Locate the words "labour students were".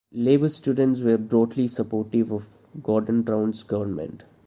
0.15-1.19